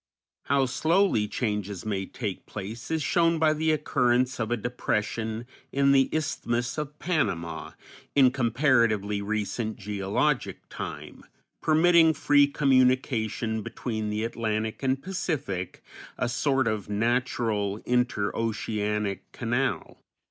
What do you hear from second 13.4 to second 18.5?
between the Atlantic and Pacific, a sort of natural inter